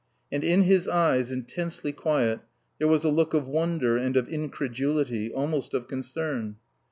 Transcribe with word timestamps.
And 0.31 0.43
in 0.43 0.63
his 0.63 0.87
eyes, 0.87 1.31
intensely 1.31 1.91
quiet, 1.91 2.39
there 2.79 2.87
was 2.87 3.03
a 3.03 3.09
look 3.11 3.35
of 3.35 3.45
wonder 3.47 3.97
and 3.97 4.17
of 4.17 4.27
incredulity, 4.27 5.31
almost 5.31 5.75
of 5.75 5.87
concern. 5.87 6.55